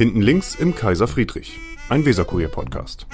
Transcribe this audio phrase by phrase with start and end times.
[0.00, 3.06] Hinten links im Kaiser Friedrich, ein Weserkurier-Podcast.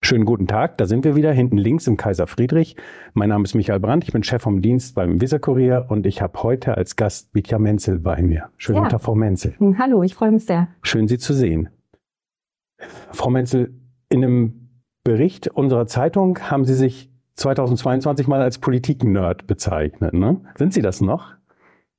[0.00, 2.76] Schönen guten Tag, da sind wir wieder hinten links im Kaiser Friedrich.
[3.14, 6.40] Mein Name ist Michael Brandt, ich bin Chef vom Dienst beim Weserkurier und ich habe
[6.44, 8.50] heute als Gast Bitja Menzel bei mir.
[8.58, 8.82] Schönen Ja.
[8.82, 9.54] guten Tag, Frau Menzel.
[9.58, 10.68] Hm, Hallo, ich freue mich sehr.
[10.82, 11.70] Schön, Sie zu sehen.
[13.10, 13.74] Frau Menzel,
[14.08, 14.68] in einem
[15.02, 20.14] Bericht unserer Zeitung haben Sie sich 2022 mal als Politik-Nerd bezeichnet.
[20.14, 20.42] Ne?
[20.56, 21.35] Sind Sie das noch?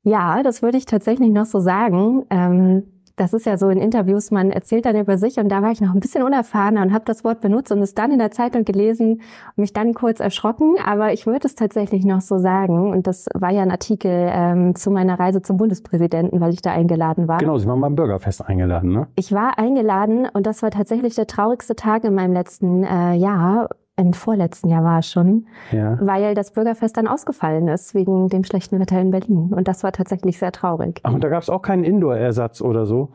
[0.08, 2.26] Ja, das würde ich tatsächlich noch so sagen.
[2.30, 2.84] Ähm,
[3.18, 5.82] das ist ja so in Interviews, man erzählt dann über sich und da war ich
[5.82, 8.64] noch ein bisschen unerfahrener und habe das Wort benutzt und es dann in der Zeitung
[8.64, 10.76] gelesen und mich dann kurz erschrocken.
[10.86, 12.92] Aber ich würde es tatsächlich noch so sagen.
[12.92, 16.72] Und das war ja ein Artikel ähm, zu meiner Reise zum Bundespräsidenten, weil ich da
[16.72, 17.40] eingeladen war.
[17.40, 18.94] Genau, Sie waren beim Bürgerfest eingeladen.
[18.94, 19.08] Ne?
[19.16, 23.68] Ich war eingeladen und das war tatsächlich der traurigste Tag in meinem letzten äh, Jahr.
[24.00, 25.48] Im vorletzten Jahr war es schon.
[25.72, 25.98] Ja.
[26.00, 29.52] weil das Bürgerfest dann ausgefallen ist wegen dem schlechten Wetter in Berlin.
[29.56, 31.00] Und das war tatsächlich sehr traurig.
[31.04, 33.10] Ach, und da gab es auch keinen Indoor-Ersatz oder so?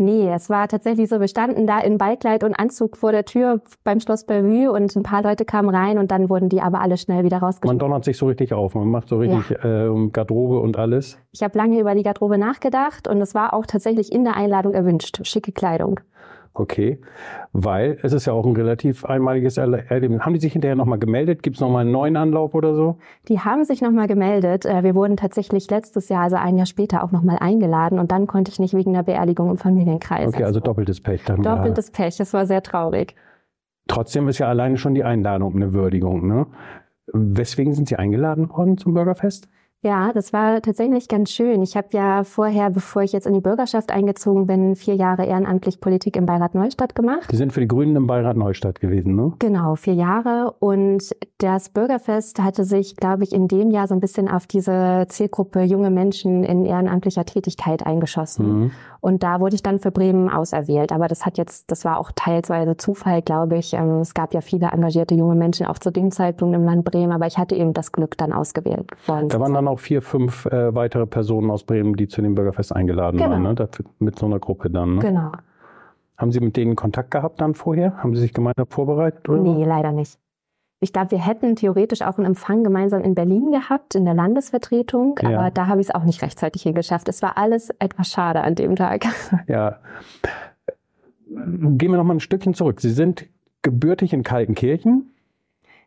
[0.00, 3.60] Nee, es war tatsächlich so, wir standen da in Ballkleid und Anzug vor der Tür
[3.82, 6.96] beim Schloss Bellevue und ein paar Leute kamen rein und dann wurden die aber alle
[6.96, 7.78] schnell wieder Man rausgeschmissen.
[7.80, 11.18] donnert sich so richtig auf, man macht so richtig äh, Garderobe und alles.
[11.32, 14.72] Ich habe lange über die Garderobe nachgedacht und es war auch tatsächlich in der Einladung
[14.72, 15.98] erwünscht, schicke Kleidung.
[16.60, 16.98] Okay,
[17.52, 20.22] weil es ist ja auch ein relativ einmaliges Erle- Erlebnis.
[20.22, 21.44] Haben die sich hinterher nochmal gemeldet?
[21.44, 22.98] Gibt es nochmal einen neuen Anlauf oder so?
[23.28, 24.66] Die haben sich nochmal gemeldet.
[24.66, 28.26] Äh, Wir wurden tatsächlich letztes Jahr, also ein Jahr später, auch nochmal eingeladen und dann
[28.26, 30.34] konnte ich nicht wegen der Beerdigung im Familienkreis.
[30.34, 31.42] Okay, also doppeltes Pech dann.
[31.42, 32.16] Doppeltes Pech.
[32.16, 33.14] Das war sehr traurig.
[33.86, 36.26] Trotzdem ist ja alleine schon die Einladung eine Würdigung.
[36.26, 36.46] Ne?
[37.12, 39.48] Weswegen sind Sie eingeladen worden zum Bürgerfest?
[39.84, 41.62] Ja, das war tatsächlich ganz schön.
[41.62, 45.80] Ich habe ja vorher, bevor ich jetzt in die Bürgerschaft eingezogen bin, vier Jahre ehrenamtlich
[45.80, 47.28] Politik im Beirat Neustadt gemacht.
[47.30, 49.34] Sie sind für die Grünen im Beirat Neustadt gewesen, ne?
[49.38, 50.56] Genau, vier Jahre.
[50.58, 55.06] Und das Bürgerfest hatte sich, glaube ich, in dem Jahr so ein bisschen auf diese
[55.10, 58.60] Zielgruppe junge Menschen in ehrenamtlicher Tätigkeit eingeschossen.
[58.60, 58.70] Mhm.
[59.00, 60.90] Und da wurde ich dann für Bremen auserwählt.
[60.90, 63.74] Aber das hat jetzt, das war auch teilweise Zufall, glaube ich.
[63.74, 67.12] Ähm, Es gab ja viele engagierte junge Menschen auch zu dem Zeitpunkt im Land Bremen,
[67.12, 69.67] aber ich hatte eben das Glück, dann ausgewählt worden Da waren sein.
[69.68, 73.30] Auch vier, fünf äh, weitere Personen aus Bremen, die zu dem Bürgerfest eingeladen Genau.
[73.30, 73.54] waren, ne?
[73.54, 74.96] Dafür, mit so einer Gruppe dann.
[74.96, 75.00] Ne?
[75.00, 75.32] Genau.
[76.16, 77.96] Haben Sie mit denen Kontakt gehabt dann vorher?
[78.02, 79.28] Haben Sie sich gemeinsam vorbereitet?
[79.28, 79.40] Oder?
[79.40, 80.18] Nee, leider nicht.
[80.80, 85.18] Ich glaube, wir hätten theoretisch auch einen Empfang gemeinsam in Berlin gehabt, in der Landesvertretung,
[85.22, 85.30] Ja.
[85.38, 87.08] aber da habe ich es auch nicht rechtzeitig hingeschafft.
[87.08, 89.04] Es war alles etwas schade an dem Tag.
[89.48, 89.78] Ja.
[91.30, 92.80] Gehen wir noch mal ein Stückchen zurück.
[92.80, 93.26] Sie sind
[93.62, 95.10] gebürtig in Kaltenkirchen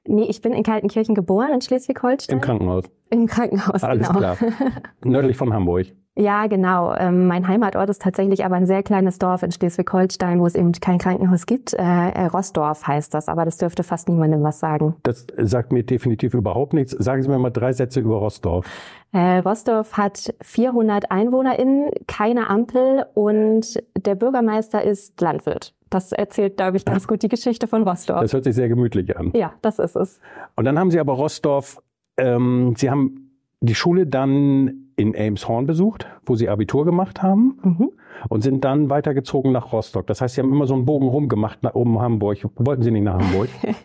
[0.08, 2.38] Nee, ich bin in Kaltenkirchen geboren, in Schleswig-Holstein.
[2.38, 2.86] im Krankenhaus.
[3.12, 4.20] Im Krankenhaus, Alles genau.
[4.20, 4.38] klar.
[5.04, 5.88] Nördlich von Hamburg.
[6.18, 6.94] Ja, genau.
[6.96, 10.74] Ähm, mein Heimatort ist tatsächlich aber ein sehr kleines Dorf in Schleswig-Holstein, wo es eben
[10.74, 11.74] kein Krankenhaus gibt.
[11.74, 14.96] Äh, äh, Rossdorf heißt das, aber das dürfte fast niemandem was sagen.
[15.04, 16.92] Das sagt mir definitiv überhaupt nichts.
[16.92, 18.66] Sagen Sie mir mal drei Sätze über Rossdorf.
[19.14, 25.74] Äh, Rossdorf hat 400 EinwohnerInnen, keine Ampel und der Bürgermeister ist Landwirt.
[25.92, 28.22] Das erzählt, glaube ich, ganz gut die Geschichte von Rossdorf.
[28.22, 29.32] Das hört sich sehr gemütlich an.
[29.36, 30.20] ja, das ist es.
[30.56, 31.84] Und dann haben Sie aber Rossdorf,
[32.18, 37.90] ähm, Sie haben die Schule dann in Elmshorn besucht, wo Sie Abitur gemacht haben Mhm.
[38.30, 40.08] und sind dann weitergezogen nach Rostock.
[40.08, 42.38] Das heißt, Sie haben immer so einen Bogen rumgemacht nach oben Hamburg.
[42.56, 43.50] Wollten Sie nicht nach Hamburg?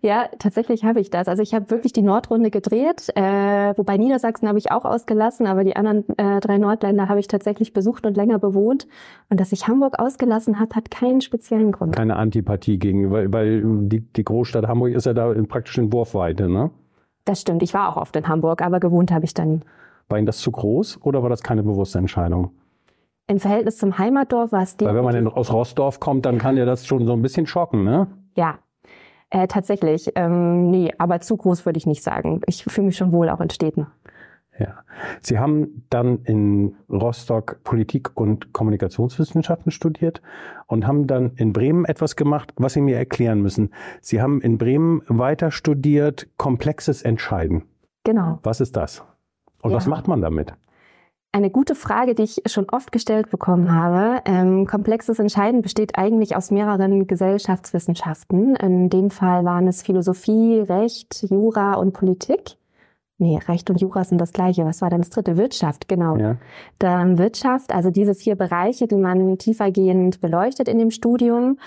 [0.00, 1.28] Ja, tatsächlich habe ich das.
[1.28, 5.64] Also ich habe wirklich die Nordrunde gedreht, äh, wobei Niedersachsen habe ich auch ausgelassen, aber
[5.64, 8.88] die anderen äh, drei Nordländer habe ich tatsächlich besucht und länger bewohnt.
[9.28, 11.94] Und dass ich Hamburg ausgelassen habe, hat keinen speziellen Grund.
[11.94, 16.48] Keine Antipathie gegen, weil, weil die, die Großstadt Hamburg ist ja da praktisch in Wurfweite.
[16.48, 16.70] Ne?
[17.26, 19.62] Das stimmt, ich war auch oft in Hamburg, aber gewohnt habe ich dann.
[20.12, 22.50] War Ihnen das zu groß oder war das keine bewusste Entscheidung?
[23.28, 26.58] Im Verhältnis zum Heimatdorf war es Weil wenn man definitiv- aus Rossdorf kommt, dann kann
[26.58, 28.08] ja das schon so ein bisschen schocken, ne?
[28.36, 28.58] Ja,
[29.30, 30.12] äh, tatsächlich.
[30.14, 32.42] Ähm, nee, aber zu groß würde ich nicht sagen.
[32.46, 33.86] Ich fühle mich schon wohl auch in Städten.
[34.58, 34.80] Ja.
[35.22, 40.20] Sie haben dann in Rostock Politik und Kommunikationswissenschaften studiert
[40.66, 43.70] und haben dann in Bremen etwas gemacht, was Sie mir erklären müssen.
[44.02, 47.62] Sie haben in Bremen weiter studiert komplexes Entscheiden.
[48.04, 48.40] Genau.
[48.42, 49.06] Was ist das?
[49.62, 49.76] Und Ja.
[49.78, 50.52] was macht man damit?
[51.34, 54.20] Eine gute Frage, die ich schon oft gestellt bekommen habe.
[54.26, 58.54] Ähm, komplexes Entscheiden besteht eigentlich aus mehreren Gesellschaftswissenschaften.
[58.56, 62.56] In dem Fall waren es Philosophie, Recht, Jura und Politik.
[63.16, 64.66] Nee, Recht und Jura sind das gleiche.
[64.66, 65.36] Was war denn das dritte?
[65.38, 66.16] Wirtschaft, genau.
[66.16, 66.36] Ja.
[66.78, 71.58] Dann Wirtschaft, also diese vier Bereiche, die man tiefergehend beleuchtet in dem Studium.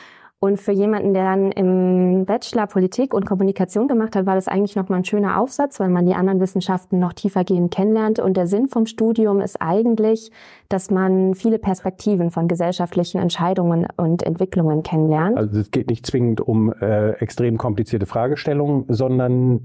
[0.46, 4.76] Und für jemanden, der dann im Bachelor Politik und Kommunikation gemacht hat, war das eigentlich
[4.76, 8.20] nochmal ein schöner Aufsatz, weil man die anderen Wissenschaften noch tiefergehend kennenlernt.
[8.20, 10.30] Und der Sinn vom Studium ist eigentlich,
[10.70, 15.36] dass man viele Perspektiven von gesellschaftlichen Entscheidungen und Entwicklungen kennenlernt.
[15.36, 19.64] Also es geht nicht zwingend um äh, extrem komplizierte Fragestellungen, sondern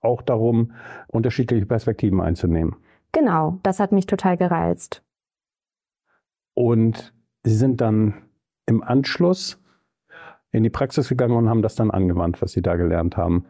[0.00, 0.72] auch darum,
[1.06, 2.74] unterschiedliche Perspektiven einzunehmen.
[3.12, 5.04] Genau, das hat mich total gereizt.
[6.54, 7.14] Und
[7.44, 8.14] Sie sind dann
[8.66, 9.62] im Anschluss
[10.56, 13.44] in die Praxis gegangen und haben das dann angewandt, was Sie da gelernt haben.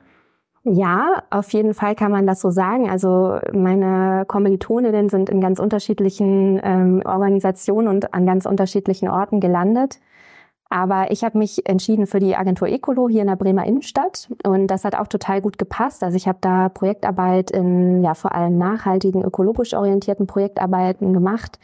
[0.64, 2.91] Ja, auf jeden Fall kann man das so sagen.
[2.91, 10.00] Also meine Kommilitoninnen sind in ganz unterschiedlichen ähm, Organisationen und an ganz unterschiedlichen Orten gelandet.
[10.69, 14.67] Aber ich habe mich entschieden für die Agentur Ecolo hier in der Bremer Innenstadt und
[14.67, 16.02] das hat auch total gut gepasst.
[16.02, 21.61] Also ich habe da Projektarbeit in ja vor allem nachhaltigen, ökologisch orientierten Projektarbeiten gemacht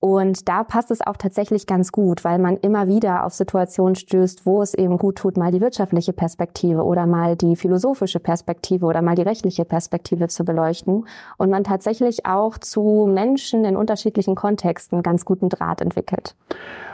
[0.00, 4.46] und da passt es auch tatsächlich ganz gut, weil man immer wieder auf Situationen stößt,
[4.46, 9.02] wo es eben gut tut, mal die wirtschaftliche Perspektive oder mal die philosophische Perspektive oder
[9.02, 11.04] mal die rechtliche Perspektive zu beleuchten
[11.36, 16.36] und man tatsächlich auch zu Menschen in unterschiedlichen Kontexten ganz guten Draht entwickelt.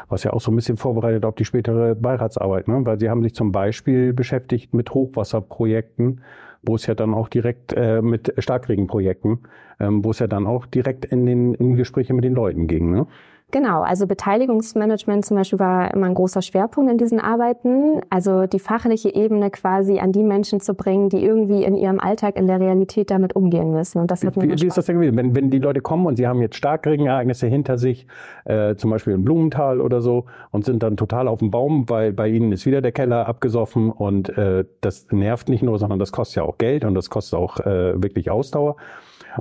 [0.08, 2.86] Was ja auch so ein bisschen vorbereitet auf die spätere Beiratsarbeit, ne?
[2.86, 6.22] weil Sie haben sich zum Beispiel beschäftigt mit Hochwasserprojekten
[6.66, 9.40] wo es ja dann auch direkt äh, mit Starkregenprojekten,
[9.80, 12.90] ähm, wo es ja dann auch direkt in den in Gespräche mit den Leuten ging.
[12.90, 13.06] Ne?
[13.54, 18.00] Genau, also Beteiligungsmanagement zum Beispiel war immer ein großer Schwerpunkt in diesen Arbeiten.
[18.10, 22.34] Also die fachliche Ebene quasi an die Menschen zu bringen, die irgendwie in ihrem Alltag,
[22.34, 24.00] in der Realität damit umgehen müssen.
[24.00, 25.16] Und das hat mir wie, wie ist das denn gewesen?
[25.16, 28.08] Wenn, wenn die Leute kommen und sie haben jetzt Starkregenereignisse hinter sich,
[28.44, 32.12] äh, zum Beispiel in Blumenthal oder so, und sind dann total auf dem Baum, weil
[32.12, 36.10] bei ihnen ist wieder der Keller abgesoffen und äh, das nervt nicht nur, sondern das
[36.10, 38.74] kostet ja auch Geld und das kostet auch äh, wirklich Ausdauer.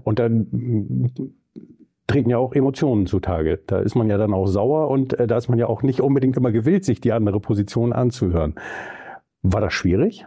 [0.04, 1.34] Und dann
[2.08, 3.62] treten ja auch Emotionen zutage.
[3.68, 6.02] Da ist man ja dann auch sauer und äh, da ist man ja auch nicht
[6.02, 8.56] unbedingt immer gewillt, sich die andere Position anzuhören.
[9.42, 10.26] War das schwierig?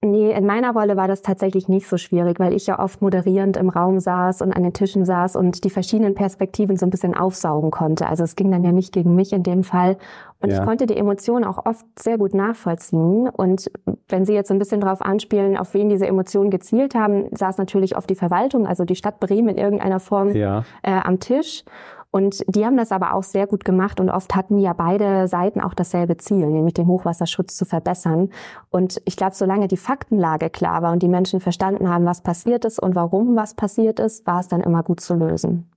[0.00, 3.56] Nee, in meiner Rolle war das tatsächlich nicht so schwierig, weil ich ja oft moderierend
[3.56, 7.16] im Raum saß und an den Tischen saß und die verschiedenen Perspektiven so ein bisschen
[7.16, 8.06] aufsaugen konnte.
[8.06, 9.96] Also es ging dann ja nicht gegen mich in dem Fall.
[10.40, 10.60] Und ja.
[10.60, 13.28] ich konnte die Emotionen auch oft sehr gut nachvollziehen.
[13.28, 13.72] Und
[14.08, 17.96] wenn Sie jetzt ein bisschen darauf anspielen, auf wen diese Emotionen gezielt haben, saß natürlich
[17.96, 20.62] oft die Verwaltung, also die Stadt Bremen in irgendeiner Form ja.
[20.84, 21.64] äh, am Tisch.
[22.10, 25.60] Und die haben das aber auch sehr gut gemacht und oft hatten ja beide Seiten
[25.60, 28.30] auch dasselbe Ziel, nämlich den Hochwasserschutz zu verbessern.
[28.70, 32.64] Und ich glaube, solange die Faktenlage klar war und die Menschen verstanden haben, was passiert
[32.64, 35.70] ist und warum was passiert ist, war es dann immer gut zu lösen.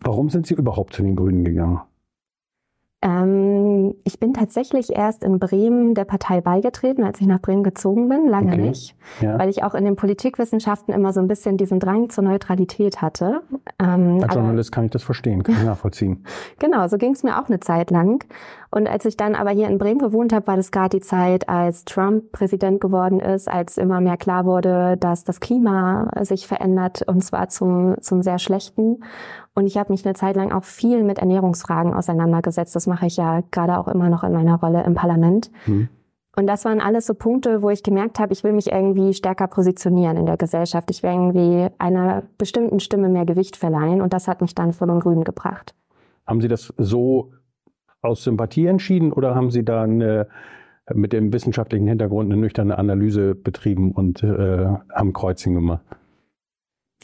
[0.00, 1.80] Warum sind Sie überhaupt zu den Grünen gegangen?
[3.04, 8.08] Ähm, ich bin tatsächlich erst in Bremen der Partei beigetreten, als ich nach Bremen gezogen
[8.08, 8.62] bin, lange okay.
[8.62, 9.38] nicht, ja.
[9.38, 13.42] weil ich auch in den Politikwissenschaften immer so ein bisschen diesen Drang zur Neutralität hatte.
[13.78, 16.24] Ähm, Als Journalist kann ich das verstehen, kann ich nachvollziehen.
[16.58, 18.24] genau, so ging es mir auch eine Zeit lang.
[18.70, 21.48] Und als ich dann aber hier in Bremen gewohnt habe, war das gerade die Zeit,
[21.48, 27.02] als Trump Präsident geworden ist, als immer mehr klar wurde, dass das Klima sich verändert
[27.06, 29.04] und zwar zum, zum sehr schlechten.
[29.54, 32.74] Und ich habe mich eine Zeit lang auch viel mit Ernährungsfragen auseinandergesetzt.
[32.74, 35.50] Das mache ich ja gerade auch immer noch in meiner Rolle im Parlament.
[35.64, 35.88] Hm.
[36.36, 39.46] Und das waren alles so Punkte, wo ich gemerkt habe, ich will mich irgendwie stärker
[39.46, 40.90] positionieren in der Gesellschaft.
[40.90, 44.02] Ich will irgendwie einer bestimmten Stimme mehr Gewicht verleihen.
[44.02, 45.76] Und das hat mich dann von den Grünen gebracht.
[46.26, 47.30] Haben Sie das so
[48.02, 50.26] aus Sympathie entschieden oder haben Sie da eine,
[50.92, 55.84] mit dem wissenschaftlichen Hintergrund eine nüchterne Analyse betrieben und äh, haben Kreuzchen gemacht?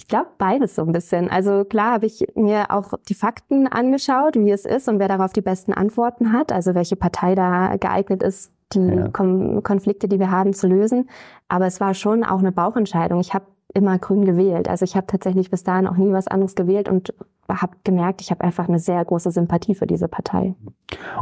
[0.01, 1.29] Ich glaube beides so ein bisschen.
[1.29, 5.35] Also klar habe ich mir auch die Fakten angeschaut, wie es ist und wer darauf
[5.35, 9.09] die besten Antworten hat, also welche Partei da geeignet ist, die ja.
[9.09, 11.11] Konflikte, die wir haben, zu lösen.
[11.49, 13.21] Aber es war schon auch eine Bauchentscheidung.
[13.21, 13.45] Ich habe
[13.75, 14.71] immer grün gewählt.
[14.71, 17.13] Also ich habe tatsächlich bis dahin auch nie was anderes gewählt und
[17.47, 20.55] habe gemerkt, ich habe einfach eine sehr große Sympathie für diese Partei.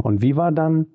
[0.04, 0.86] Und wie war dann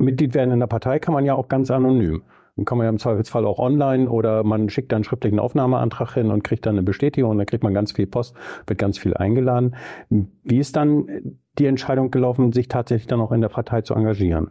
[0.00, 0.98] Mitglied werden in der Partei?
[0.98, 2.24] Kann man ja auch ganz anonym.
[2.56, 6.14] Dann kann man ja im Zweifelsfall auch online oder man schickt dann einen schriftlichen Aufnahmeantrag
[6.14, 8.98] hin und kriegt dann eine Bestätigung und dann kriegt man ganz viel Post, wird ganz
[8.98, 9.74] viel eingeladen.
[10.08, 14.50] Wie ist dann die Entscheidung gelaufen, sich tatsächlich dann auch in der Partei zu engagieren?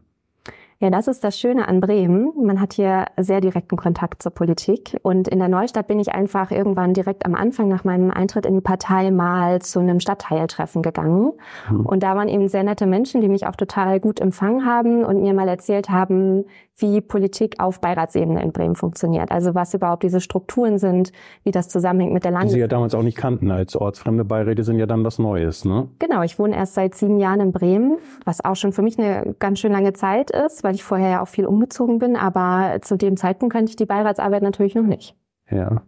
[0.83, 2.33] Ja, das ist das Schöne an Bremen.
[2.41, 4.97] Man hat hier sehr direkten Kontakt zur Politik.
[5.01, 8.55] Und in der Neustadt bin ich einfach irgendwann direkt am Anfang nach meinem Eintritt in
[8.55, 11.31] die Partei mal zu einem Stadtteiltreffen gegangen.
[11.69, 11.85] Mhm.
[11.85, 15.21] Und da waren eben sehr nette Menschen, die mich auch total gut empfangen haben und
[15.21, 16.43] mir mal erzählt haben,
[16.77, 19.31] wie Politik auf Beiratsebene in Bremen funktioniert.
[19.31, 21.11] Also was überhaupt diese Strukturen sind,
[21.43, 22.49] wie das zusammenhängt mit der Landes...
[22.49, 25.65] Die Sie ja damals auch nicht kannten als ortsfremde Beiräte sind ja dann was Neues,
[25.65, 25.89] ne?
[25.99, 29.35] Genau, ich wohne erst seit sieben Jahren in Bremen, was auch schon für mich eine
[29.39, 32.97] ganz schön lange Zeit ist, weil ich vorher ja auch viel umgezogen bin, aber zu
[32.97, 35.15] dem Zeitpunkt kannte ich die Beiratsarbeit natürlich noch nicht.
[35.49, 35.83] Ja.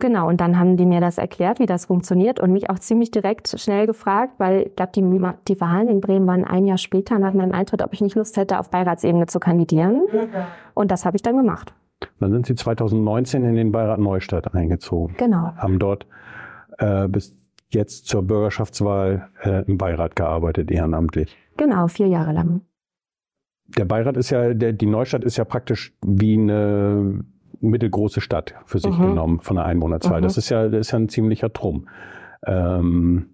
[0.00, 3.10] Genau, und dann haben die mir das erklärt, wie das funktioniert und mich auch ziemlich
[3.10, 5.02] direkt schnell gefragt, weil ich glaube, die,
[5.46, 8.36] die Wahlen in Bremen waren ein Jahr später nach meinem Eintritt, ob ich nicht Lust
[8.36, 10.02] hätte, auf Beiratsebene zu kandidieren.
[10.74, 11.74] Und das habe ich dann gemacht.
[12.18, 15.16] Dann sind Sie 2019 in den Beirat Neustadt eingezogen.
[15.18, 15.52] Genau.
[15.56, 16.06] Haben dort
[16.78, 17.38] äh, bis
[17.68, 21.36] jetzt zur Bürgerschaftswahl äh, im Beirat gearbeitet, ehrenamtlich.
[21.58, 22.62] Genau, vier Jahre lang.
[23.66, 27.22] Der Beirat ist ja, der, die Neustadt ist ja praktisch wie eine
[27.60, 29.06] mittelgroße Stadt für sich mhm.
[29.06, 30.20] genommen von der Einwohnerzahl.
[30.20, 30.24] Mhm.
[30.24, 31.88] Das ist ja, das ist ja ein ziemlicher Trumm.
[32.46, 33.26] Ähm,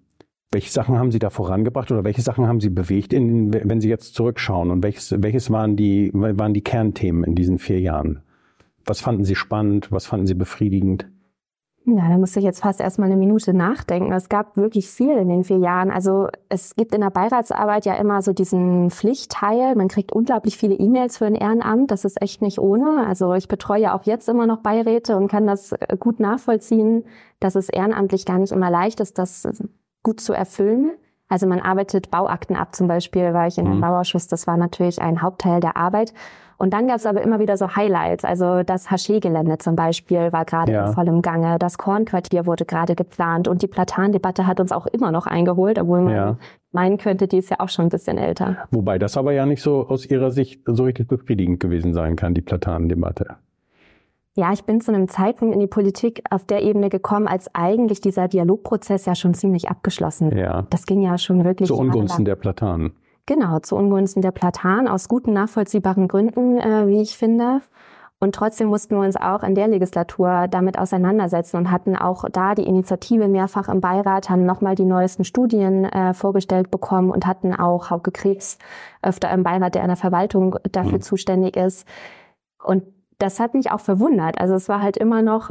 [0.51, 3.89] Welche Sachen haben Sie da vorangebracht oder welche Sachen haben Sie bewegt, in, wenn Sie
[3.89, 4.71] jetzt zurückschauen?
[4.71, 8.21] Und welches, welches waren, die, waren die Kernthemen in diesen vier Jahren?
[8.85, 9.91] Was fanden Sie spannend?
[9.91, 11.07] Was fanden Sie befriedigend?
[11.89, 14.11] Ja, da musste ich jetzt fast erstmal eine Minute nachdenken.
[14.11, 15.89] Es gab wirklich viel in den vier Jahren.
[15.89, 19.73] Also es gibt in der Beiratsarbeit ja immer so diesen Pflichtteil.
[19.73, 21.89] Man kriegt unglaublich viele E-Mails für ein Ehrenamt.
[21.89, 23.07] Das ist echt nicht ohne.
[23.07, 27.05] Also ich betreue auch jetzt immer noch Beiräte und kann das äh, gut nachvollziehen,
[27.39, 29.47] dass es ehrenamtlich gar nicht immer leicht ist, das
[30.03, 30.91] gut zu erfüllen.
[31.29, 33.81] Also man arbeitet Bauakten ab zum Beispiel, war ich in einem mhm.
[33.81, 34.27] Bauausschuss.
[34.27, 36.13] Das war natürlich ein Hauptteil der Arbeit.
[36.57, 38.25] Und dann gab es aber immer wieder so Highlights.
[38.25, 40.87] Also das Haché-Gelände zum Beispiel war gerade ja.
[40.87, 41.59] in vollem Gange.
[41.59, 43.47] Das Kornquartier wurde gerade geplant.
[43.47, 46.37] Und die Platandebatte hat uns auch immer noch eingeholt, obwohl man ja.
[46.71, 48.57] meinen könnte, die ist ja auch schon ein bisschen älter.
[48.71, 52.33] Wobei das aber ja nicht so aus Ihrer Sicht so richtig befriedigend gewesen sein kann,
[52.33, 53.35] die Platanendebatte.
[54.35, 58.01] Ja, ich bin zu einem Zeitpunkt in die Politik auf der Ebene gekommen, als eigentlich
[58.01, 60.37] dieser Dialogprozess ja schon ziemlich abgeschlossen war.
[60.37, 60.67] Ja.
[60.69, 61.67] Das ging ja schon wirklich.
[61.67, 62.93] Zu Ungunsten der Platanen.
[63.27, 67.61] Genau, zu Ungunsten der Platan, aus guten, nachvollziehbaren Gründen, äh, wie ich finde.
[68.19, 72.55] Und trotzdem mussten wir uns auch in der Legislatur damit auseinandersetzen und hatten auch da
[72.55, 77.53] die Initiative mehrfach im Beirat, haben nochmal die neuesten Studien äh, vorgestellt bekommen und hatten
[77.53, 78.57] auch Hauke Krebs
[79.03, 81.01] öfter im Beirat, der in der Verwaltung dafür mhm.
[81.01, 81.85] zuständig ist.
[82.63, 82.83] Und
[83.19, 84.39] das hat mich auch verwundert.
[84.39, 85.49] Also es war halt immer noch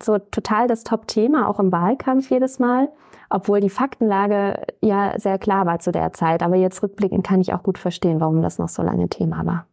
[0.00, 2.88] so total das Top-Thema, auch im Wahlkampf jedes Mal
[3.30, 6.42] obwohl die Faktenlage ja sehr klar war zu der Zeit.
[6.42, 9.66] Aber jetzt rückblickend kann ich auch gut verstehen, warum das noch so lange Thema war.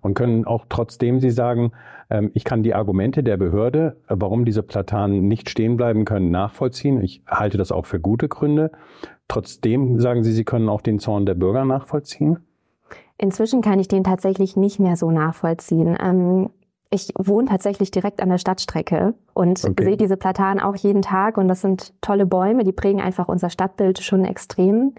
[0.00, 1.72] Und können auch trotzdem Sie sagen,
[2.10, 6.30] ähm, ich kann die Argumente der Behörde, äh, warum diese Platanen nicht stehen bleiben können,
[6.30, 7.02] nachvollziehen.
[7.02, 8.72] Ich halte das auch für gute Gründe.
[9.28, 12.38] Trotzdem sagen Sie, Sie können auch den Zorn der Bürger nachvollziehen?
[13.18, 15.96] Inzwischen kann ich den tatsächlich nicht mehr so nachvollziehen.
[16.90, 19.84] Ich wohne tatsächlich direkt an der Stadtstrecke und okay.
[19.84, 23.50] sehe diese Platanen auch jeden Tag und das sind tolle Bäume, die prägen einfach unser
[23.50, 24.94] Stadtbild schon extrem.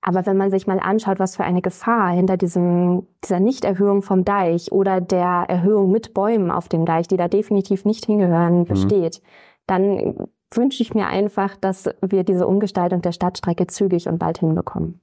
[0.00, 4.24] Aber wenn man sich mal anschaut, was für eine Gefahr hinter diesem, dieser Nichterhöhung vom
[4.24, 8.64] Deich oder der Erhöhung mit Bäumen auf dem Deich, die da definitiv nicht hingehören, mhm.
[8.66, 9.22] besteht,
[9.66, 15.00] dann wünsche ich mir einfach, dass wir diese Umgestaltung der Stadtstrecke zügig und bald hinbekommen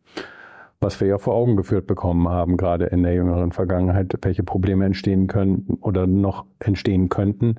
[0.82, 4.86] was wir ja vor Augen geführt bekommen haben, gerade in der jüngeren Vergangenheit, welche Probleme
[4.86, 7.56] entstehen können oder noch entstehen könnten,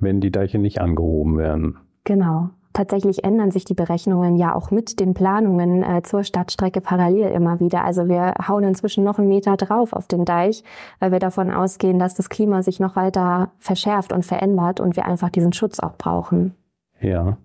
[0.00, 1.76] wenn die Deiche nicht angehoben werden.
[2.02, 2.50] Genau.
[2.72, 7.60] Tatsächlich ändern sich die Berechnungen ja auch mit den Planungen äh, zur Stadtstrecke parallel immer
[7.60, 7.84] wieder.
[7.84, 10.64] Also wir hauen inzwischen noch einen Meter drauf auf den Deich,
[10.98, 15.06] weil wir davon ausgehen, dass das Klima sich noch weiter verschärft und verändert und wir
[15.06, 16.56] einfach diesen Schutz auch brauchen.
[17.00, 17.36] Ja.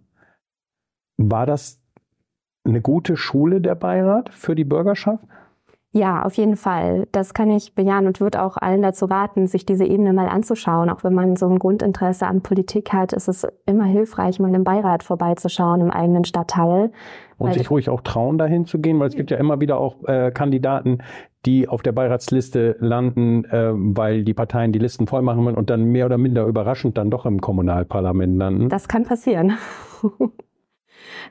[1.18, 1.80] War das
[2.70, 5.24] eine gute Schule der Beirat für die Bürgerschaft?
[5.92, 7.08] Ja, auf jeden Fall.
[7.12, 10.88] Das kann ich bejahen und würde auch allen dazu raten, sich diese Ebene mal anzuschauen.
[10.88, 14.64] Auch wenn man so ein Grundinteresse an Politik hat, ist es immer hilfreich, mal im
[14.64, 16.92] Beirat vorbeizuschauen im eigenen Stadtteil.
[17.40, 20.04] Und sich ruhig auch trauen, dahin zu gehen, weil es gibt ja immer wieder auch
[20.08, 21.00] äh, Kandidaten,
[21.48, 25.86] die auf der Beiratsliste landen, äh, weil die Parteien die Listen voll machen und dann
[25.86, 28.70] mehr oder minder überraschend dann doch im Kommunalparlament landen.
[28.70, 29.54] Das kann passieren.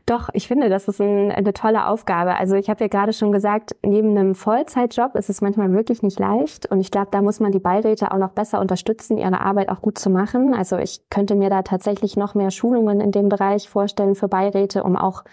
[0.06, 2.36] Doch, ich finde, das ist ein, eine tolle Aufgabe.
[2.36, 6.18] Also ich habe ja gerade schon gesagt, neben einem Vollzeitjob ist es manchmal wirklich nicht
[6.18, 6.70] leicht.
[6.70, 9.82] Und ich glaube, da muss man die Beiräte auch noch besser unterstützen, ihre Arbeit auch
[9.82, 10.54] gut zu machen.
[10.54, 14.82] Also ich könnte mir da tatsächlich noch mehr Schulungen in dem Bereich vorstellen für Beiräte,
[14.82, 15.24] um auch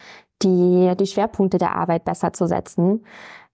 [0.41, 3.03] die, die Schwerpunkte der Arbeit besser zu setzen.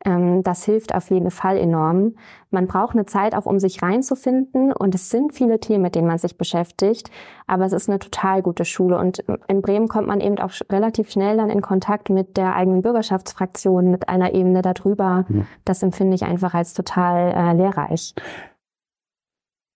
[0.05, 2.15] Ähm, das hilft auf jeden Fall enorm.
[2.50, 4.74] Man braucht eine Zeit auch, um sich reinzufinden.
[4.74, 7.12] Und es sind viele Themen, mit denen man sich beschäftigt.
[7.48, 8.98] Aber es ist eine total gute Schule.
[8.98, 12.81] Und in Bremen kommt man eben auch relativ schnell dann in Kontakt mit der eigenen
[12.81, 15.25] Bürgerschaftsfraktion, mit einer Ebene darüber.
[15.29, 15.46] Ja.
[15.65, 18.15] Das empfinde ich einfach als total äh, lehrreich.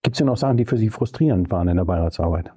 [0.02, 2.52] Gibt es denn auch Sachen, die für Sie frustrierend waren in der Beiratsarbeit?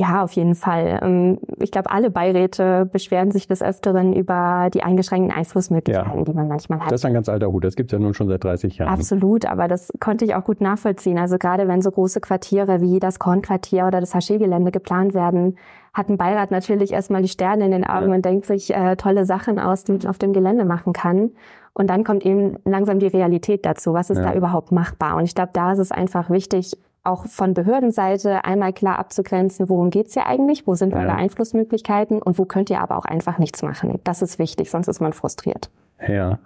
[0.00, 1.00] Ja, auf jeden Fall.
[1.02, 6.24] Ähm, ich glaube, alle Beiräte beschweren sich des Öfteren über die eingeschränkten Einflussmöglichkeiten, ja.
[6.24, 6.92] die man manchmal hat.
[6.92, 7.64] Das ist ein ganz alter Hut.
[7.64, 8.92] Das gibt es ja nun schon seit 30 Jahren.
[8.92, 11.18] Absolut, aber das konnte ich auch gut nachvollziehen.
[11.18, 15.58] Also gerade wenn so große Quartiere wie das Kornquartier oder das Haché-Gelände geplant werden,
[15.92, 18.14] hat ein Beirat natürlich erstmal die Sterne in den Augen ja.
[18.14, 21.32] und denkt sich äh, tolle Sachen aus, die man auf dem Gelände machen kann.
[21.72, 23.94] Und dann kommt eben langsam die Realität dazu.
[23.94, 24.30] Was ist ja.
[24.30, 25.16] da überhaupt machbar?
[25.16, 26.76] Und ich glaube, da ist es einfach wichtig,
[27.08, 31.00] auch von Behördenseite einmal klar abzugrenzen, worum geht's hier eigentlich, wo sind ja.
[31.00, 33.98] eure Einflussmöglichkeiten und wo könnt ihr aber auch einfach nichts machen.
[34.04, 35.70] Das ist wichtig, sonst ist man frustriert.
[36.06, 36.38] Ja.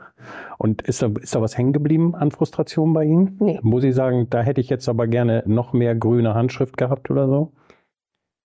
[0.59, 3.37] Und ist da, ist da was hängen geblieben an Frustration bei Ihnen?
[3.41, 3.61] Nee.
[3.63, 7.29] Wo Sie sagen, da hätte ich jetzt aber gerne noch mehr grüne Handschrift gehabt oder
[7.29, 7.53] so?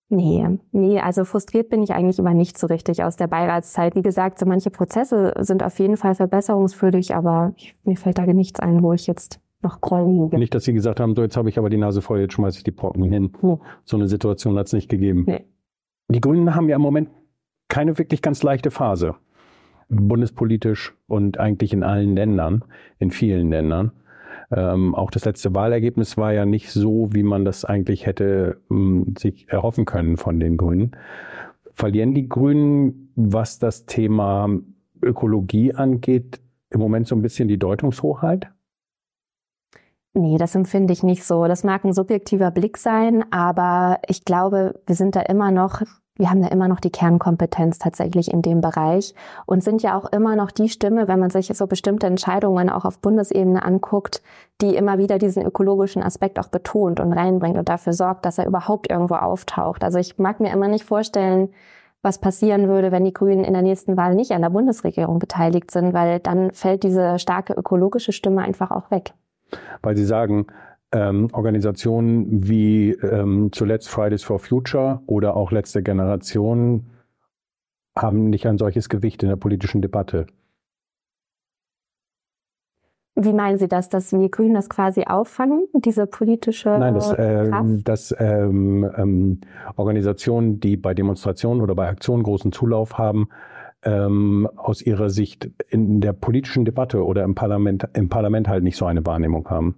[0.10, 3.96] Nee, nee, also frustriert bin ich eigentlich immer nicht so richtig aus der Beiratszeit.
[3.96, 8.26] Wie gesagt, so manche Prozesse sind auf jeden Fall verbesserungswürdig, aber ich, mir fällt da
[8.26, 10.30] nichts ein, wo ich jetzt noch Grollen.
[10.40, 12.60] Nicht, dass Sie gesagt haben, so jetzt habe ich aber die Nase voll, jetzt schmeiße
[12.60, 13.32] ich die Brocken hin.
[13.42, 13.58] Nee.
[13.86, 15.24] So eine Situation hat es nicht gegeben.
[15.28, 15.46] Nee.
[16.10, 17.10] Die Grünen haben ja im Moment
[17.68, 19.16] keine wirklich ganz leichte Phase.
[19.90, 22.64] bundespolitisch und eigentlich in allen Ländern,
[23.00, 23.92] in vielen Ländern.
[24.52, 29.16] Ähm, auch das letzte Wahlergebnis war ja nicht so, wie man das eigentlich hätte ähm,
[29.18, 30.92] sich erhoffen können von den Grünen.
[31.74, 34.50] Verlieren die Grünen, was das Thema
[35.02, 38.48] Ökologie angeht, im Moment so ein bisschen die Deutungshoheit?
[40.18, 41.46] Nee, das empfinde ich nicht so.
[41.46, 45.84] Das mag ein subjektiver Blick sein, aber ich glaube, wir sind da immer noch
[46.20, 49.14] wir haben da immer noch die Kernkompetenz tatsächlich in dem Bereich
[49.46, 52.86] und sind ja auch immer noch die Stimme, wenn man sich so bestimmte Entscheidungen auch
[52.86, 54.24] auf Bundesebene anguckt,
[54.60, 58.48] die immer wieder diesen ökologischen Aspekt auch betont und reinbringt und dafür sorgt, dass er
[58.48, 59.84] überhaupt irgendwo auftaucht.
[59.84, 61.50] Also ich mag mir immer nicht vorstellen,
[62.02, 65.70] was passieren würde, wenn die Grünen in der nächsten Wahl nicht an der Bundesregierung beteiligt
[65.70, 69.14] sind, weil dann fällt diese starke ökologische Stimme einfach auch weg.
[69.82, 70.48] Weil Sie sagen,
[70.92, 76.88] ähm, Organisationen wie ähm, zuletzt Fridays for Future oder auch Letzte Generation
[77.98, 80.28] haben nicht ein solches Gewicht in der politischen Debatte.
[83.20, 87.50] Wie meinen Sie das, dass wir Grünen das quasi auffangen, diese politische Nein, dass, äh,
[87.84, 89.42] dass ähm, ähm,
[89.76, 93.28] Organisationen, die bei Demonstrationen oder bei Aktionen großen Zulauf haben,
[93.84, 98.78] ähm, aus ihrer Sicht in der politischen Debatte oder im Parlament, im Parlament halt nicht
[98.78, 99.76] so eine Wahrnehmung haben.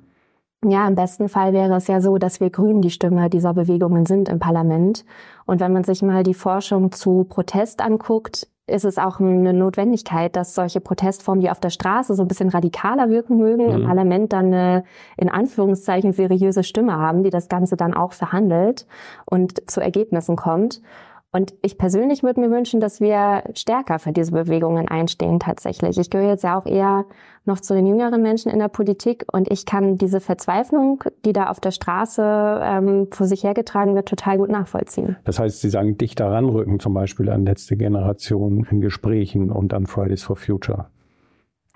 [0.66, 4.06] Ja, im besten Fall wäre es ja so, dass wir Grünen die Stimme dieser Bewegungen
[4.06, 5.06] sind im Parlament.
[5.46, 10.36] Und wenn man sich mal die Forschung zu Protest anguckt, ist es auch eine Notwendigkeit,
[10.36, 13.72] dass solche Protestformen, die auf der Straße so ein bisschen radikaler wirken mögen, mhm.
[13.72, 14.84] im Parlament dann eine
[15.18, 18.86] in Anführungszeichen seriöse Stimme haben, die das Ganze dann auch verhandelt
[19.26, 20.82] und zu Ergebnissen kommt.
[21.32, 25.98] Und ich persönlich würde mir wünschen, dass wir stärker für diese Bewegungen einstehen tatsächlich.
[26.00, 27.06] Ich gehöre jetzt ja auch eher
[27.46, 31.50] noch zu den jüngeren Menschen in der Politik und ich kann diese Verzweiflung, die da
[31.50, 35.18] auf der Straße ähm, vor sich hergetragen wird, total gut nachvollziehen.
[35.24, 39.86] Das heißt, Sie sagen dichter ranrücken zum Beispiel an letzte Generation in Gesprächen und an
[39.86, 40.88] Fridays for Future.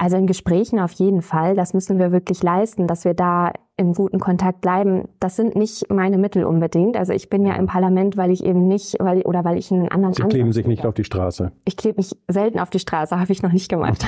[0.04, 1.56] Also in Gesprächen auf jeden Fall.
[1.56, 5.08] Das müssen wir wirklich leisten, dass wir da im guten Kontakt bleiben.
[5.22, 6.98] Das sind nicht meine Mittel unbedingt.
[6.98, 9.88] Also ich bin ja im Parlament, weil ich eben nicht, weil oder weil ich einen
[9.88, 10.14] anderen.
[10.14, 11.54] Sie kleben sich nicht auf die Straße.
[11.64, 14.06] Ich klebe mich selten auf die Straße, habe ich noch nicht gemacht.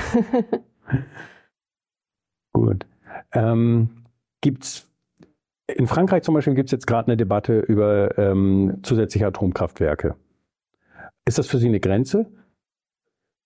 [2.52, 2.86] Gut.
[3.32, 4.04] Ähm,
[4.42, 4.90] gibt's
[5.68, 10.16] in Frankreich zum Beispiel gibt es jetzt gerade eine Debatte über ähm, zusätzliche Atomkraftwerke.
[11.26, 12.26] Ist das für Sie eine Grenze?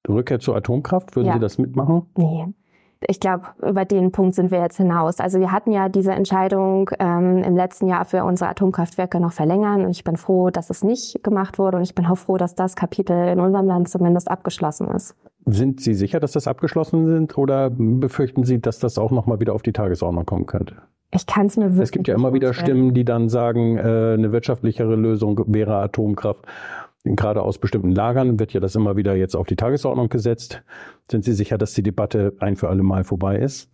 [0.07, 1.33] Rückkehr zur Atomkraft, würden ja.
[1.33, 2.03] Sie das mitmachen?
[2.17, 2.45] Nee.
[3.07, 5.19] Ich glaube, über den Punkt sind wir jetzt hinaus.
[5.19, 9.85] Also wir hatten ja diese Entscheidung ähm, im letzten Jahr für unsere Atomkraftwerke noch verlängern
[9.85, 12.55] und ich bin froh, dass es nicht gemacht wurde und ich bin auch froh, dass
[12.55, 15.15] das Kapitel in unserem Land zumindest abgeschlossen ist.
[15.45, 19.53] Sind Sie sicher, dass das abgeschlossen sind oder befürchten Sie, dass das auch nochmal wieder
[19.53, 20.75] auf die Tagesordnung kommen könnte?
[21.11, 21.83] Ich kann es mir wirklich.
[21.83, 23.81] Es gibt ja immer wieder Stimmen, die dann sagen, äh,
[24.13, 26.45] eine wirtschaftlichere Lösung wäre Atomkraft
[27.03, 30.63] gerade aus bestimmten Lagern wird ja das immer wieder jetzt auf die Tagesordnung gesetzt.
[31.09, 33.69] Sind Sie sicher, dass die Debatte ein für alle Mal vorbei ist?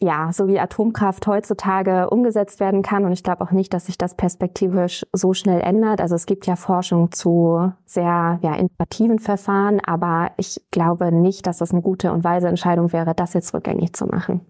[0.00, 3.04] Ja, so wie Atomkraft heutzutage umgesetzt werden kann.
[3.04, 6.00] Und ich glaube auch nicht, dass sich das perspektivisch so schnell ändert.
[6.00, 11.58] Also es gibt ja Forschung zu sehr ja, innovativen Verfahren, aber ich glaube nicht, dass
[11.58, 14.40] das eine gute und weise Entscheidung wäre, das jetzt rückgängig zu machen.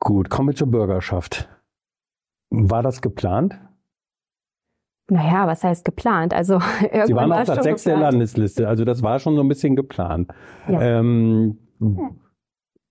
[0.00, 1.48] Gut, kommen wir zur Bürgerschaft.
[2.50, 3.60] War das geplant?
[5.08, 6.34] Naja, was heißt geplant?
[6.34, 6.58] Also
[7.06, 10.32] Sie waren auf Platz 6 der Landesliste, also das war schon so ein bisschen geplant.
[10.68, 10.80] Ja.
[10.80, 11.58] Ähm,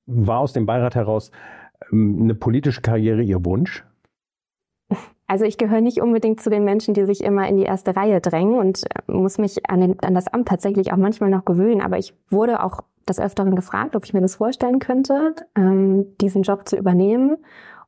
[0.05, 1.31] war aus dem Beirat heraus
[1.91, 3.83] ähm, eine politische Karriere Ihr Wunsch?
[5.27, 8.21] Also ich gehöre nicht unbedingt zu den Menschen, die sich immer in die erste Reihe
[8.21, 11.81] drängen und äh, muss mich an, den, an das Amt tatsächlich auch manchmal noch gewöhnen.
[11.81, 16.43] Aber ich wurde auch des Öfteren gefragt, ob ich mir das vorstellen könnte, ähm, diesen
[16.43, 17.37] Job zu übernehmen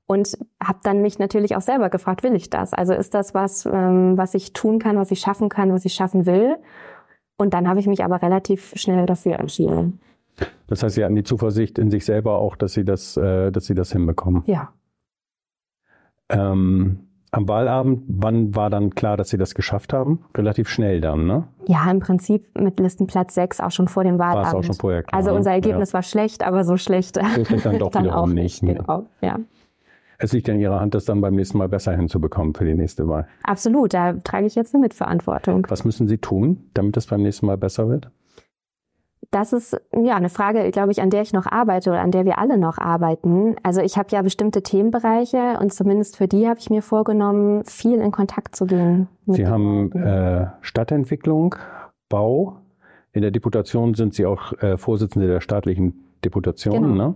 [0.08, 2.74] und habe dann mich natürlich auch selber gefragt, will ich das?
[2.74, 5.94] Also ist das was, ähm, was ich tun kann, was ich schaffen kann, was ich
[5.94, 6.56] schaffen will?
[7.38, 10.00] Und dann habe ich mich aber relativ schnell dafür entschieden.
[10.68, 13.66] Das heißt, Sie hatten die Zuversicht in sich selber auch, dass Sie das, äh, dass
[13.66, 14.44] Sie das hinbekommen.
[14.46, 14.74] Ja.
[16.30, 20.24] Ähm, am Wahlabend, wann war dann klar, dass Sie das geschafft haben?
[20.36, 21.48] Relativ schnell dann, ne?
[21.68, 24.46] Ja, im Prinzip mit Listenplatz 6 auch schon vor dem Wahlabend.
[24.46, 25.56] War es auch schon vorher klar, Also unser ne?
[25.58, 25.96] Ergebnis ja.
[25.96, 27.16] war schlecht, aber so schlecht.
[27.16, 28.64] So schlecht dann doch dann auch nicht.
[28.64, 28.76] Ne?
[28.76, 29.40] Genau, ja.
[30.20, 33.08] Es liegt in Ihrer Hand, das dann beim nächsten Mal besser hinzubekommen für die nächste
[33.08, 33.28] Wahl.
[33.44, 35.68] Absolut, da trage ich jetzt eine Mitverantwortung.
[35.70, 38.10] Was müssen Sie tun, damit es beim nächsten Mal besser wird?
[39.32, 42.26] Das ist ja eine Frage, glaube ich, an der ich noch arbeite oder an der
[42.26, 43.56] wir alle noch arbeiten.
[43.62, 48.00] Also ich habe ja bestimmte Themenbereiche und zumindest für die habe ich mir vorgenommen, viel
[48.00, 49.08] in Kontakt zu gehen.
[49.26, 51.56] Sie haben äh, Stadtentwicklung,
[52.10, 52.58] Bau.
[53.12, 56.82] In der Deputation sind Sie auch äh, Vorsitzende der staatlichen Deputation.
[56.82, 57.08] Genau.
[57.10, 57.16] Ne?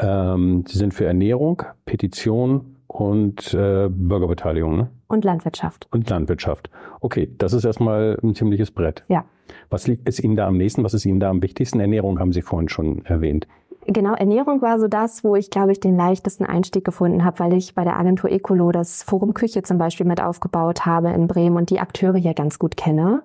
[0.00, 4.76] Ähm, sie sind für Ernährung, Petition und äh, Bürgerbeteiligung.
[4.76, 4.90] Ne?
[5.08, 5.86] Und Landwirtschaft.
[5.92, 6.70] Und Landwirtschaft.
[7.00, 9.04] Okay, das ist erstmal ein ziemliches Brett.
[9.08, 9.24] Ja.
[9.68, 10.82] Was liegt, ist Ihnen da am nächsten?
[10.84, 11.80] Was ist Ihnen da am wichtigsten?
[11.80, 13.46] Ernährung haben Sie vorhin schon erwähnt.
[13.86, 17.54] Genau, Ernährung war so das, wo ich, glaube ich, den leichtesten Einstieg gefunden habe, weil
[17.54, 21.56] ich bei der Agentur Ecolo das Forum Küche zum Beispiel mit aufgebaut habe in Bremen
[21.56, 23.22] und die Akteure hier ganz gut kenne.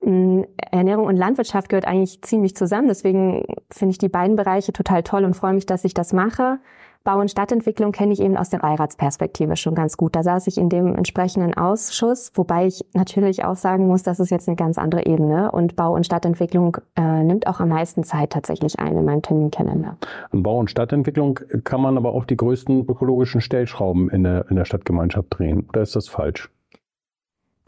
[0.00, 2.88] Mm, Ernährung und Landwirtschaft gehört eigentlich ziemlich zusammen.
[2.88, 6.58] Deswegen finde ich die beiden Bereiche total toll und freue mich, dass ich das mache.
[7.04, 10.14] Bau- und Stadtentwicklung kenne ich eben aus der Beiratsperspektive schon ganz gut.
[10.14, 14.30] Da saß ich in dem entsprechenden Ausschuss, wobei ich natürlich auch sagen muss, das ist
[14.30, 18.30] jetzt eine ganz andere Ebene und Bau- und Stadtentwicklung äh, nimmt auch am meisten Zeit
[18.30, 19.96] tatsächlich ein in meinem Terminkalender.
[20.32, 24.56] In Bau- und Stadtentwicklung kann man aber auch die größten ökologischen Stellschrauben in der, in
[24.56, 25.66] der Stadtgemeinschaft drehen.
[25.70, 26.50] Oder ist das falsch?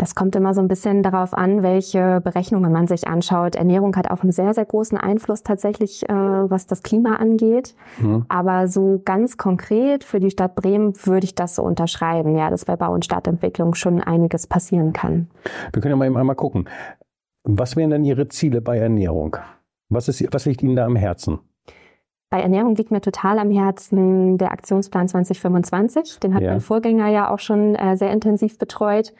[0.01, 3.55] Das kommt immer so ein bisschen darauf an, welche Berechnungen man sich anschaut.
[3.55, 7.75] Ernährung hat auch einen sehr, sehr großen Einfluss tatsächlich, äh, was das Klima angeht.
[8.01, 8.25] Mhm.
[8.31, 12.65] Aber so ganz konkret für die Stadt Bremen würde ich das so unterschreiben, ja, dass
[12.65, 15.29] bei Bau- und Stadtentwicklung schon einiges passieren kann.
[15.71, 16.67] Wir können ja mal eben einmal gucken.
[17.45, 19.37] Was wären denn Ihre Ziele bei Ernährung?
[19.91, 21.41] Was, ist, was liegt Ihnen da am Herzen?
[22.31, 26.21] Bei Ernährung liegt mir total am Herzen der Aktionsplan 2025.
[26.21, 26.53] Den hat ja.
[26.53, 29.13] mein Vorgänger ja auch schon äh, sehr intensiv betreut.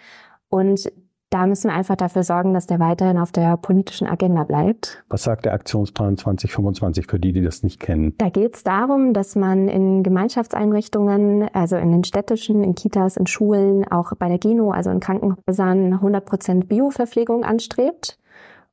[0.51, 0.93] Und
[1.31, 5.05] da müssen wir einfach dafür sorgen, dass der weiterhin auf der politischen Agenda bleibt.
[5.09, 8.15] Was sagt der Aktionsplan 2025 für die, die das nicht kennen?
[8.19, 13.29] Da geht es darum, dass man in Gemeinschaftseinrichtungen, also in den städtischen, in Kitas, in
[13.29, 18.20] Schulen, auch bei der Geno, also in Krankenhäusern, 100 Prozent Bioverpflegung anstrebt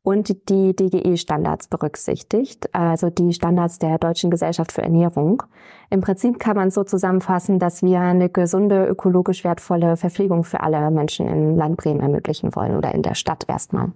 [0.08, 5.43] und die DGE-Standards berücksichtigt, also die Standards der Deutschen Gesellschaft für Ernährung.
[5.89, 10.91] Im Prinzip kann man so zusammenfassen, dass wir eine gesunde, ökologisch wertvolle Verpflegung für alle
[10.91, 13.91] Menschen in Land Bremen ermöglichen wollen oder in der Stadt erstmal.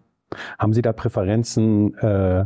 [0.60, 2.45] Haben Sie da Präferenzen äh,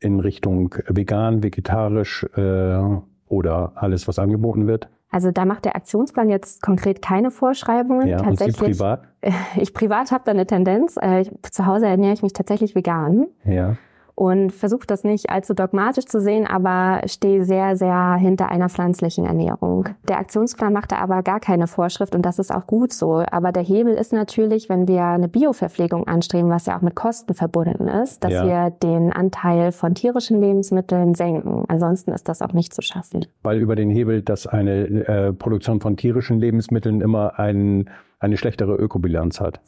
[0.00, 2.82] in Richtung vegan, vegetarisch äh,
[3.28, 4.90] oder alles, was angeboten wird?
[5.10, 8.06] Also da macht der Aktionsplan jetzt konkret keine Vorschreibungen.
[8.06, 9.02] Ja, tatsächlich, und Sie privat?
[9.56, 10.96] Ich privat habe da eine Tendenz.
[10.96, 13.26] Äh, ich, zu Hause ernähre ich mich tatsächlich vegan.
[13.44, 13.76] Ja
[14.20, 19.24] und versuche das nicht allzu dogmatisch zu sehen, aber stehe sehr, sehr hinter einer pflanzlichen
[19.24, 19.88] Ernährung.
[20.10, 23.24] Der Aktionsplan macht da aber gar keine Vorschrift und das ist auch gut so.
[23.30, 27.32] Aber der Hebel ist natürlich, wenn wir eine Bioverpflegung anstreben, was ja auch mit Kosten
[27.32, 28.44] verbunden ist, dass ja.
[28.44, 31.64] wir den Anteil von tierischen Lebensmitteln senken.
[31.68, 33.24] Ansonsten ist das auch nicht zu schaffen.
[33.42, 38.74] Weil über den Hebel, dass eine äh, Produktion von tierischen Lebensmitteln immer ein, eine schlechtere
[38.74, 39.62] Ökobilanz hat.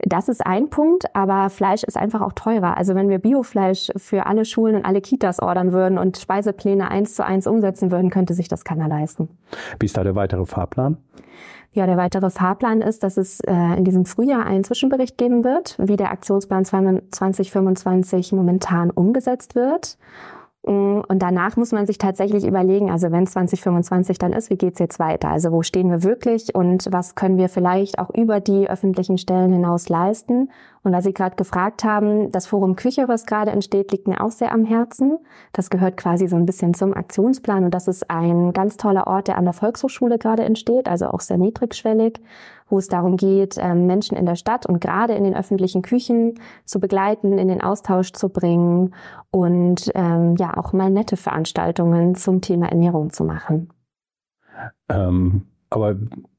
[0.00, 2.76] Das ist ein Punkt, aber Fleisch ist einfach auch teurer.
[2.76, 7.14] Also wenn wir Biofleisch für alle Schulen und alle Kitas ordern würden und Speisepläne eins
[7.14, 9.28] zu eins umsetzen würden, könnte sich das keiner leisten.
[9.80, 10.98] Wie ist da der weitere Fahrplan?
[11.72, 15.76] Ja, der weitere Fahrplan ist, dass es äh, in diesem Frühjahr einen Zwischenbericht geben wird,
[15.78, 19.98] wie der Aktionsplan 2025 momentan umgesetzt wird.
[20.66, 24.80] Mm, und danach muss man sich tatsächlich überlegen, also wenn 2025 dann ist, wie geht's
[24.80, 25.28] jetzt weiter?
[25.28, 29.52] Also wo stehen wir wirklich und was können wir vielleicht auch über die öffentlichen Stellen
[29.52, 30.50] hinaus leisten?
[30.82, 34.30] Und weil Sie gerade gefragt haben, das Forum Küche, was gerade entsteht, liegt mir auch
[34.30, 35.18] sehr am Herzen.
[35.52, 39.28] Das gehört quasi so ein bisschen zum Aktionsplan und das ist ein ganz toller Ort,
[39.28, 42.20] der an der Volkshochschule gerade entsteht, also auch sehr niedrigschwellig,
[42.68, 46.34] wo es darum geht, ähm, Menschen in der Stadt und gerade in den öffentlichen Küchen
[46.64, 48.94] zu begleiten, in den Austausch zu bringen
[49.30, 53.70] und ähm, ja auch mal nette Veranstaltungen zum Thema Ernährung zu machen.
[54.88, 55.96] Ähm, aber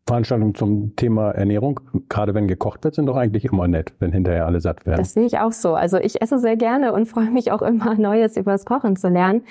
[0.07, 4.45] Veranstaltungen zum Thema Ernährung, gerade wenn gekocht wird, sind doch eigentlich immer nett, wenn hinterher
[4.45, 4.97] alle satt werden.
[4.97, 5.75] Das sehe ich auch so.
[5.75, 9.09] Also ich esse sehr gerne und freue mich auch immer, Neues über das Kochen zu
[9.09, 9.43] lernen.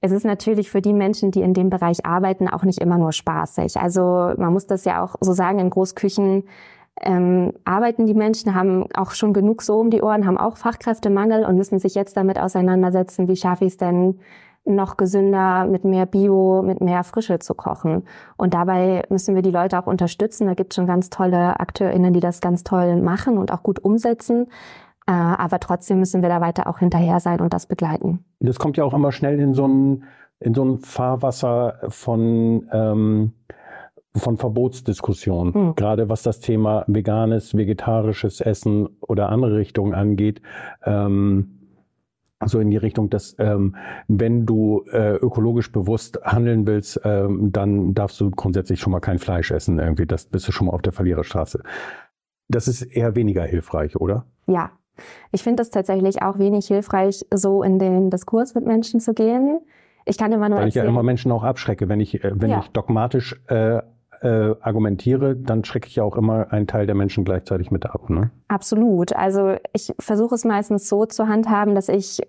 [0.00, 3.12] Es ist natürlich für die Menschen, die in dem Bereich arbeiten, auch nicht immer nur
[3.12, 3.76] spaßig.
[3.76, 6.44] Also man muss das ja auch so sagen, in Großküchen
[7.02, 11.44] ähm, arbeiten die Menschen, haben auch schon genug so um die Ohren, haben auch Fachkräftemangel
[11.44, 14.20] und müssen sich jetzt damit auseinandersetzen, wie schaffe ich es denn,
[14.64, 18.04] noch gesünder, mit mehr Bio, mit mehr Frische zu kochen.
[18.36, 20.46] Und dabei müssen wir die Leute auch unterstützen.
[20.46, 23.82] Da gibt es schon ganz tolle AkteurInnen, die das ganz toll machen und auch gut
[23.82, 24.48] umsetzen.
[25.10, 28.24] Äh, aber trotzdem müssen wir da weiter auch hinterher sein und das begleiten.
[28.38, 30.04] Das kommt ja auch immer schnell in so ein,
[30.38, 33.32] in so ein Fahrwasser von, ähm,
[34.14, 35.74] von Verbotsdiskussionen, hm.
[35.74, 40.42] gerade was das Thema veganes, vegetarisches Essen oder andere Richtungen angeht.
[40.84, 41.56] Ähm,
[42.46, 43.74] so in die Richtung, dass ähm,
[44.06, 49.18] wenn du äh, ökologisch bewusst handeln willst, ähm, dann darfst du grundsätzlich schon mal kein
[49.18, 49.80] Fleisch essen.
[49.80, 51.62] Irgendwie, das bist du schon mal auf der Verliererstraße.
[52.48, 54.24] Das ist eher weniger hilfreich, oder?
[54.46, 54.70] Ja,
[55.32, 59.60] ich finde es tatsächlich auch wenig hilfreich, so in den Diskurs mit Menschen zu gehen.
[60.06, 62.32] Ich kann immer nur Weil erzählen, ich ja immer Menschen auch abschrecke, wenn ich äh,
[62.34, 62.60] wenn ja.
[62.60, 63.80] ich dogmatisch äh,
[64.22, 68.10] äh, argumentiere, dann schrecke ich ja auch immer einen Teil der Menschen gleichzeitig mit ab.
[68.10, 68.30] Ne?
[68.48, 69.14] Absolut.
[69.14, 72.20] Also ich versuche es meistens so zu handhaben, dass ich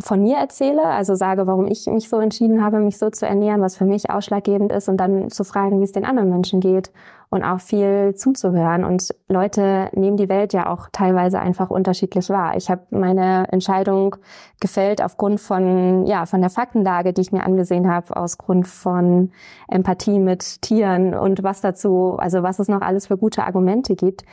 [0.00, 3.60] von mir erzähle, also sage, warum ich mich so entschieden habe, mich so zu ernähren,
[3.60, 6.90] was für mich ausschlaggebend ist und dann zu fragen, wie es den anderen Menschen geht
[7.30, 8.84] und auch viel zuzuhören.
[8.84, 12.56] Und Leute nehmen die Welt ja auch teilweise einfach unterschiedlich wahr.
[12.56, 14.16] Ich habe meine Entscheidung
[14.58, 19.30] gefällt aufgrund von ja von der Faktenlage, die ich mir angesehen habe, aus Grund von
[19.68, 24.24] Empathie mit Tieren und was dazu, also was es noch alles für gute Argumente gibt.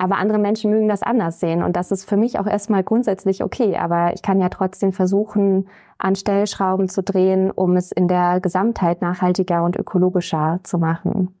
[0.00, 1.62] Aber andere Menschen mögen das anders sehen.
[1.62, 3.76] Und das ist für mich auch erstmal grundsätzlich okay.
[3.76, 9.02] Aber ich kann ja trotzdem versuchen, an Stellschrauben zu drehen, um es in der Gesamtheit
[9.02, 11.34] nachhaltiger und ökologischer zu machen.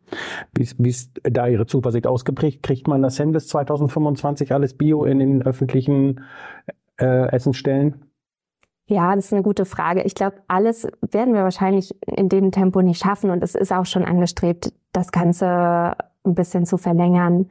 [0.52, 2.62] Wie ist, da Ihre Zuversicht ausgeprägt?
[2.62, 6.20] Kriegt man das hin bis 2025 alles Bio in den öffentlichen
[6.98, 8.02] äh, Essensstellen?
[8.84, 10.02] Ja, das ist eine gute Frage.
[10.02, 13.30] Ich glaube, alles werden wir wahrscheinlich in dem Tempo nicht schaffen.
[13.30, 15.96] Und es ist auch schon angestrebt, das Ganze
[16.26, 17.48] ein bisschen zu verlängern.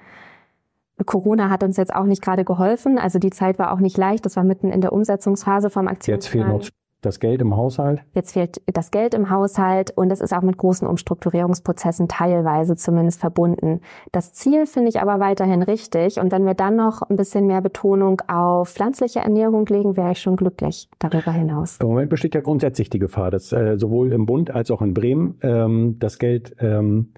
[1.05, 2.97] Corona hat uns jetzt auch nicht gerade geholfen.
[2.97, 4.25] Also die Zeit war auch nicht leicht.
[4.25, 6.17] Das war mitten in der Umsetzungsphase vom Aktionsplan.
[6.17, 6.69] Jetzt fehlt noch
[7.01, 8.01] das Geld im Haushalt?
[8.13, 13.19] Jetzt fehlt das Geld im Haushalt und es ist auch mit großen Umstrukturierungsprozessen teilweise zumindest
[13.19, 13.81] verbunden.
[14.11, 17.61] Das Ziel finde ich aber weiterhin richtig und wenn wir dann noch ein bisschen mehr
[17.61, 21.77] Betonung auf pflanzliche Ernährung legen, wäre ich schon glücklich darüber hinaus.
[21.79, 24.93] Im Moment besteht ja grundsätzlich die Gefahr, dass äh, sowohl im Bund als auch in
[24.93, 27.13] Bremen ähm, das Geld ähm,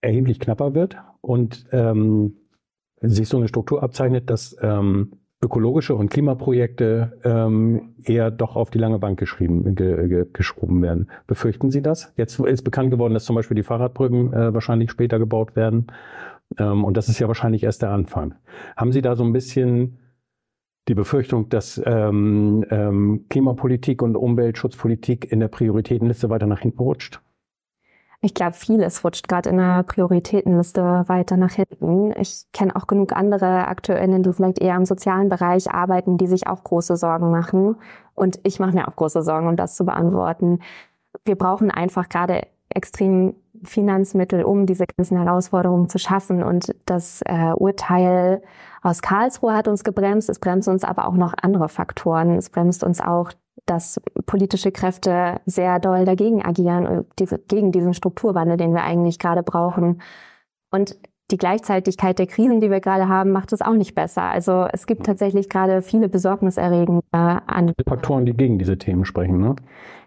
[0.00, 2.39] erheblich knapper wird und ähm,
[3.00, 8.78] sich so eine Struktur abzeichnet, dass ähm, ökologische und Klimaprojekte ähm, eher doch auf die
[8.78, 11.10] lange Bank geschrieben, ge, ge, geschoben werden.
[11.26, 12.12] Befürchten Sie das?
[12.16, 15.86] Jetzt ist bekannt geworden, dass zum Beispiel die Fahrradbrücken äh, wahrscheinlich später gebaut werden.
[16.58, 18.34] Ähm, und das ist ja wahrscheinlich erst der Anfang.
[18.76, 19.98] Haben Sie da so ein bisschen
[20.88, 27.20] die Befürchtung, dass ähm, ähm, Klimapolitik und Umweltschutzpolitik in der Prioritätenliste weiter nach hinten rutscht?
[28.22, 32.12] Ich glaube, vieles rutscht gerade in der Prioritätenliste weiter nach hinten.
[32.20, 36.46] Ich kenne auch genug andere AkteurInnen, die vielleicht eher im sozialen Bereich arbeiten, die sich
[36.46, 37.76] auch große Sorgen machen.
[38.14, 40.58] Und ich mache mir auch große Sorgen, um das zu beantworten.
[41.24, 46.42] Wir brauchen einfach gerade extrem Finanzmittel, um diese ganzen Herausforderungen zu schaffen.
[46.42, 48.42] Und das äh, Urteil
[48.82, 50.28] aus Karlsruhe hat uns gebremst.
[50.28, 52.36] Es bremst uns aber auch noch andere Faktoren.
[52.36, 53.32] Es bremst uns auch
[53.70, 57.06] dass politische Kräfte sehr doll dagegen agieren,
[57.48, 60.02] gegen diesen Strukturwandel, den wir eigentlich gerade brauchen.
[60.72, 60.96] Und
[61.30, 64.22] die Gleichzeitigkeit der Krisen, die wir gerade haben, macht es auch nicht besser.
[64.22, 69.38] Also es gibt tatsächlich gerade viele besorgniserregende äh, Faktoren, die gegen diese Themen sprechen.
[69.38, 69.54] Ne?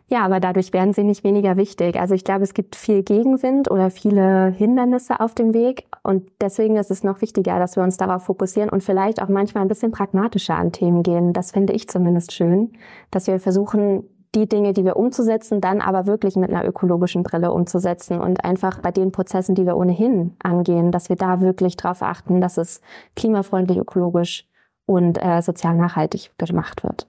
[0.08, 2.00] Ja, aber dadurch werden sie nicht weniger wichtig.
[2.00, 5.86] Also ich glaube, es gibt viel Gegenwind oder viele Hindernisse auf dem Weg.
[6.04, 9.64] Und deswegen ist es noch wichtiger, dass wir uns darauf fokussieren und vielleicht auch manchmal
[9.64, 11.34] ein bisschen pragmatischer an Themen gehen.
[11.34, 12.74] Das finde ich zumindest schön,
[13.12, 14.04] dass wir versuchen,
[14.36, 18.80] die Dinge, die wir umzusetzen, dann aber wirklich mit einer ökologischen Brille umzusetzen und einfach
[18.80, 22.82] bei den Prozessen, die wir ohnehin angehen, dass wir da wirklich darauf achten, dass es
[23.16, 24.48] klimafreundlich, ökologisch
[24.86, 27.08] und äh, sozial nachhaltig gemacht wird.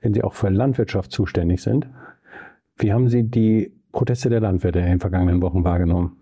[0.00, 1.88] Wenn Sie auch für Landwirtschaft zuständig sind,
[2.78, 6.16] wie haben Sie die Proteste der Landwirte in den vergangenen Wochen wahrgenommen?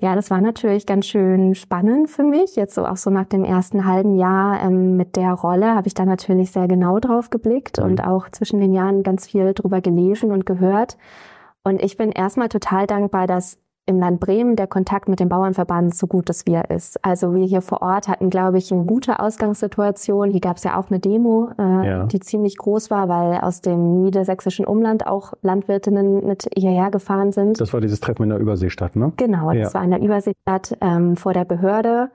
[0.00, 2.54] Ja, das war natürlich ganz schön spannend für mich.
[2.54, 5.94] Jetzt so auch so nach dem ersten halben Jahr ähm, mit der Rolle habe ich
[5.94, 7.84] da natürlich sehr genau drauf geblickt mhm.
[7.84, 10.96] und auch zwischen den Jahren ganz viel drüber gelesen und gehört.
[11.64, 15.94] Und ich bin erstmal total dankbar, dass im Land Bremen der Kontakt mit dem Bauernverband
[15.94, 17.04] so gut es wir ist.
[17.04, 20.30] Also wir hier vor Ort hatten, glaube ich, eine gute Ausgangssituation.
[20.30, 22.04] Hier gab es ja auch eine Demo, äh, ja.
[22.04, 27.60] die ziemlich groß war, weil aus dem niedersächsischen Umland auch Landwirtinnen mit hierher gefahren sind.
[27.60, 29.12] Das war dieses Treffen in der Überseestadt, ne?
[29.16, 29.74] Genau, das ja.
[29.74, 32.10] war in der Überseestadt ähm, vor der Behörde.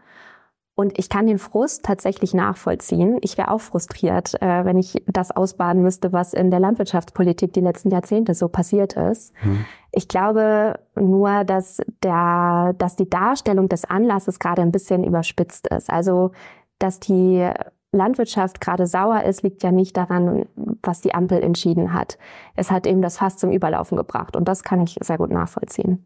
[0.75, 3.19] Und ich kann den Frust tatsächlich nachvollziehen.
[3.21, 7.61] Ich wäre auch frustriert, äh, wenn ich das ausbaden müsste, was in der Landwirtschaftspolitik die
[7.61, 9.33] letzten Jahrzehnte so passiert ist.
[9.41, 9.65] Hm.
[9.91, 15.91] Ich glaube nur, dass der, dass die Darstellung des Anlasses gerade ein bisschen überspitzt ist.
[15.91, 16.31] Also,
[16.79, 17.47] dass die
[17.93, 20.45] Landwirtschaft gerade sauer ist, liegt ja nicht daran,
[20.81, 22.17] was die Ampel entschieden hat.
[22.55, 26.05] Es hat eben das Fass zum Überlaufen gebracht und das kann ich sehr gut nachvollziehen.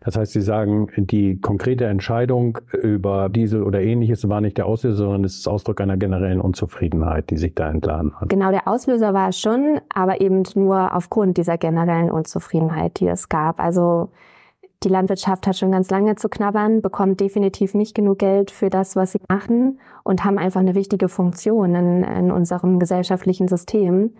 [0.00, 4.96] Das heißt, Sie sagen, die konkrete Entscheidung über Diesel oder ähnliches war nicht der Auslöser,
[4.96, 8.28] sondern es ist Ausdruck einer generellen Unzufriedenheit, die sich da entladen hat.
[8.28, 13.28] Genau, der Auslöser war es schon, aber eben nur aufgrund dieser generellen Unzufriedenheit, die es
[13.28, 13.60] gab.
[13.60, 14.10] Also
[14.82, 18.96] die Landwirtschaft hat schon ganz lange zu knabbern, bekommt definitiv nicht genug Geld für das,
[18.96, 24.12] was sie machen und haben einfach eine wichtige Funktion in, in unserem gesellschaftlichen System.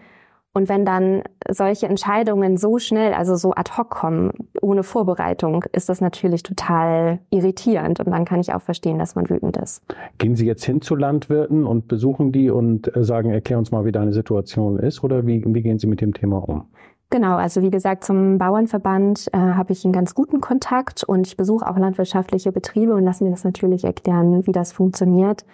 [0.56, 5.90] Und wenn dann solche Entscheidungen so schnell, also so ad hoc kommen, ohne Vorbereitung, ist
[5.90, 8.00] das natürlich total irritierend.
[8.00, 9.82] Und dann kann ich auch verstehen, dass man wütend ist.
[10.16, 13.84] Gehen Sie jetzt hin zu Landwirten und besuchen die und äh, sagen, erklär uns mal,
[13.84, 15.04] wie deine Situation ist?
[15.04, 16.64] Oder wie, wie gehen Sie mit dem Thema um?
[17.10, 21.36] Genau, also wie gesagt, zum Bauernverband äh, habe ich einen ganz guten Kontakt und ich
[21.36, 25.44] besuche auch landwirtschaftliche Betriebe und lasse mir das natürlich erklären, wie das funktioniert.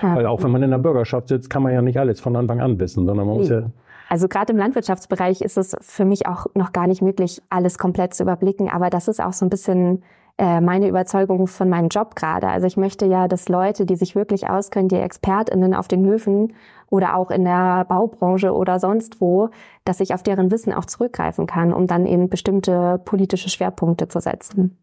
[0.00, 2.60] Weil auch wenn man in der Bürgerschaft sitzt, kann man ja nicht alles von Anfang
[2.60, 3.70] an wissen, sondern man muss ja
[4.08, 8.14] Also gerade im Landwirtschaftsbereich ist es für mich auch noch gar nicht möglich, alles komplett
[8.14, 8.70] zu überblicken.
[8.70, 10.02] Aber das ist auch so ein bisschen
[10.36, 12.48] äh, meine Überzeugung von meinem Job gerade.
[12.48, 16.54] Also ich möchte ja, dass Leute, die sich wirklich auskennen, die ExpertInnen auf den Höfen
[16.90, 19.50] oder auch in der Baubranche oder sonst wo,
[19.84, 24.20] dass ich auf deren Wissen auch zurückgreifen kann, um dann eben bestimmte politische Schwerpunkte zu
[24.20, 24.76] setzen.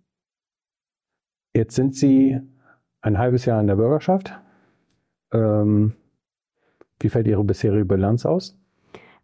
[1.53, 2.39] Jetzt sind Sie
[3.01, 4.39] ein halbes Jahr in der Bürgerschaft.
[5.33, 5.95] Ähm,
[6.99, 8.57] wie fällt Ihre bisherige Bilanz aus?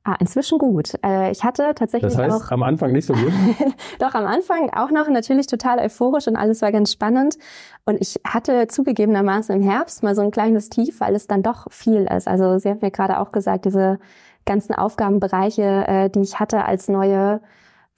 [0.08, 0.94] Ah, inzwischen gut.
[1.04, 3.34] Äh, ich hatte tatsächlich das heißt, auch am Anfang nicht so gut.
[4.00, 7.38] Doch am Anfang auch noch natürlich total euphorisch und alles war ganz spannend.
[7.86, 11.70] Und ich hatte zugegebenermaßen im Herbst mal so ein kleines Tief, weil es dann doch
[11.72, 12.30] viel ist.
[12.30, 14.00] Also Sie haben mir gerade auch gesagt, diese
[14.46, 17.42] ganzen Aufgabenbereiche, äh, die ich hatte als neue,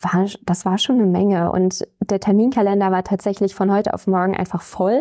[0.02, 1.52] war, das war schon eine Menge.
[1.52, 5.00] Und der Terminkalender war tatsächlich von heute auf morgen einfach voll.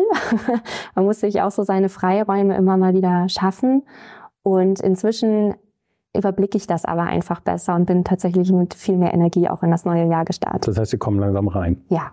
[0.93, 3.81] Man musste sich auch so seine Freiräume immer mal wieder schaffen.
[4.43, 5.55] Und inzwischen
[6.15, 9.71] überblicke ich das aber einfach besser und bin tatsächlich mit viel mehr Energie auch in
[9.71, 10.67] das neue Jahr gestartet.
[10.67, 11.81] Das heißt, Sie kommen langsam rein.
[11.89, 12.11] Ja.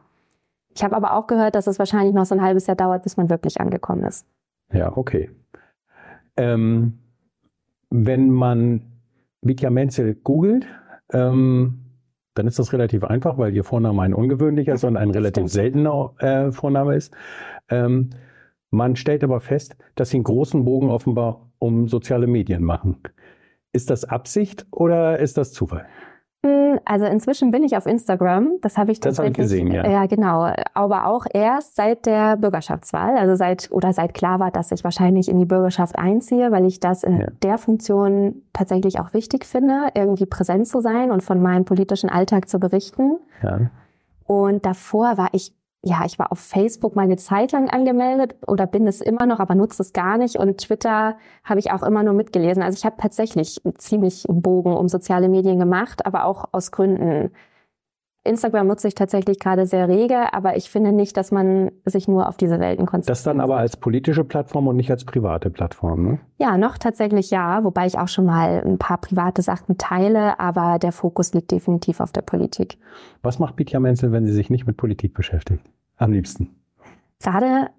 [0.74, 3.16] Ich habe aber auch gehört, dass es wahrscheinlich noch so ein halbes Jahr dauert, bis
[3.16, 4.26] man wirklich angekommen ist.
[4.72, 5.30] Ja, okay.
[6.36, 6.98] Ähm,
[7.88, 8.82] wenn man
[9.40, 10.66] Vitya Menzel googelt,
[11.12, 11.86] ähm,
[12.34, 16.12] dann ist das relativ einfach, weil Ihr Vorname ein ungewöhnlicher ist und ein relativ seltener
[16.18, 17.14] äh, Vorname ist.
[17.70, 18.10] Ähm,
[18.70, 22.98] man stellt aber fest, dass Sie einen großen Bogen offenbar um soziale Medien machen.
[23.72, 25.86] Ist das Absicht oder ist das Zufall?
[26.46, 28.58] Hm, also inzwischen bin ich auf Instagram.
[28.60, 29.88] Das habe ich das habe ich gesehen, ja.
[29.88, 30.50] Ja, genau.
[30.74, 35.28] Aber auch erst seit der Bürgerschaftswahl, also seit oder seit klar war, dass ich wahrscheinlich
[35.28, 37.26] in die Bürgerschaft einziehe, weil ich das in ja.
[37.42, 42.48] der Funktion tatsächlich auch wichtig finde, irgendwie präsent zu sein und von meinem politischen Alltag
[42.48, 43.18] zu berichten.
[43.42, 43.70] Ja.
[44.26, 45.52] Und davor war ich
[45.86, 49.54] ja, ich war auf Facebook meine Zeit lang angemeldet oder bin es immer noch, aber
[49.54, 50.36] nutze es gar nicht.
[50.36, 52.60] Und Twitter habe ich auch immer nur mitgelesen.
[52.60, 57.30] Also ich habe tatsächlich ziemlich einen Bogen um soziale Medien gemacht, aber auch aus Gründen.
[58.24, 62.28] Instagram nutze ich tatsächlich gerade sehr rege, aber ich finde nicht, dass man sich nur
[62.28, 63.16] auf diese Welten konzentriert.
[63.16, 66.18] Das dann aber als politische Plattform und nicht als private Plattform, ne?
[66.38, 70.80] Ja, noch tatsächlich ja, wobei ich auch schon mal ein paar private Sachen teile, aber
[70.80, 72.78] der Fokus liegt definitiv auf der Politik.
[73.22, 75.62] Was macht Pitja Menzel, wenn sie sich nicht mit Politik beschäftigt?
[75.96, 76.56] Am liebsten?
[77.20, 77.70] Gerade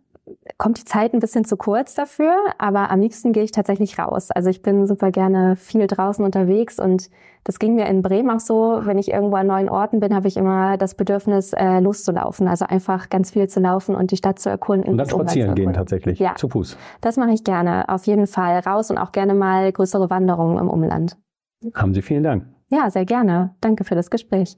[0.58, 4.32] kommt die Zeit ein bisschen zu kurz dafür, aber am liebsten gehe ich tatsächlich raus.
[4.32, 7.10] Also ich bin super gerne viel draußen unterwegs und
[7.44, 8.82] das ging mir in Bremen auch so.
[8.84, 12.48] Wenn ich irgendwo an neuen Orten bin, habe ich immer das Bedürfnis, äh, loszulaufen.
[12.48, 14.92] Also einfach ganz viel zu laufen und die Stadt zu erkunden.
[14.92, 16.36] Und dann spazieren gehen tatsächlich, ja.
[16.36, 16.78] zu Fuß.
[17.00, 20.70] Das mache ich gerne, auf jeden Fall raus und auch gerne mal größere Wanderungen im
[20.70, 21.18] Umland.
[21.74, 22.46] Haben Sie vielen Dank.
[22.70, 23.56] Ja, sehr gerne.
[23.62, 24.58] Danke für das Gespräch.